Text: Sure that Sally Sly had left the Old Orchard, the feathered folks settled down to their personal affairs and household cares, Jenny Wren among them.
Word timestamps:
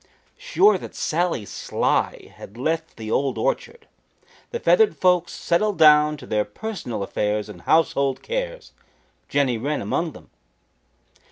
Sure 0.39 0.79
that 0.79 0.95
Sally 0.95 1.45
Sly 1.45 2.33
had 2.35 2.57
left 2.57 2.97
the 2.97 3.11
Old 3.11 3.37
Orchard, 3.37 3.87
the 4.49 4.59
feathered 4.59 4.97
folks 4.97 5.31
settled 5.31 5.77
down 5.77 6.17
to 6.17 6.25
their 6.25 6.43
personal 6.43 7.03
affairs 7.03 7.47
and 7.47 7.61
household 7.61 8.23
cares, 8.23 8.71
Jenny 9.29 9.59
Wren 9.59 9.79
among 9.79 10.13
them. 10.13 10.31